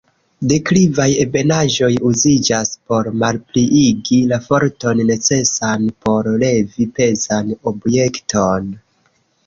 [0.51, 8.79] Deklivaj ebenaĵoj uziĝas por malpliigi la forton necesan por levi pezan objekton.